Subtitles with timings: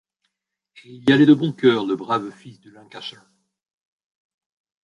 [0.83, 3.23] Et il y allait de bon cœur, le brave fils du Lancashire!